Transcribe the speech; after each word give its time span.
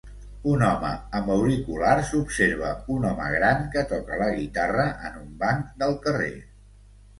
Un 0.51 0.61
home 0.67 0.93
amb 1.19 1.27
auriculars 1.33 2.13
observa 2.21 2.71
un 2.95 3.05
home 3.11 3.29
gran 3.35 3.63
que 3.77 3.85
toca 3.93 4.19
la 4.25 4.33
guitarra 4.41 4.89
en 5.11 5.23
un 5.23 5.31
banc 5.47 5.71
del 5.85 5.97
carrer. 6.09 6.35